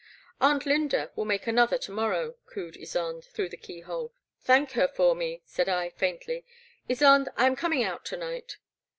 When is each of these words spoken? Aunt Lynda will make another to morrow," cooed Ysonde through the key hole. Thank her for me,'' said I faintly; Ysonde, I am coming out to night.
Aunt 0.39 0.65
Lynda 0.65 1.11
will 1.15 1.25
make 1.25 1.45
another 1.45 1.77
to 1.77 1.91
morrow," 1.91 2.33
cooed 2.47 2.73
Ysonde 2.73 3.23
through 3.23 3.49
the 3.49 3.55
key 3.55 3.81
hole. 3.81 4.11
Thank 4.39 4.71
her 4.71 4.87
for 4.87 5.13
me,'' 5.15 5.43
said 5.45 5.69
I 5.69 5.91
faintly; 5.91 6.43
Ysonde, 6.89 7.27
I 7.37 7.45
am 7.45 7.55
coming 7.55 7.83
out 7.83 8.03
to 8.05 8.17
night. 8.17 8.57